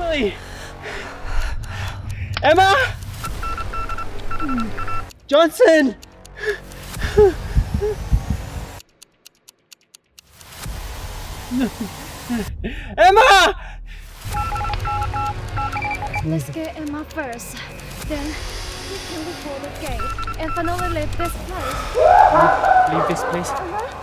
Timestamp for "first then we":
17.04-18.96